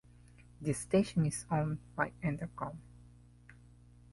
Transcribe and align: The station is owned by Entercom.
The 0.59 0.73
station 0.73 1.27
is 1.27 1.45
owned 1.51 1.77
by 1.95 2.11
Entercom. 2.23 2.75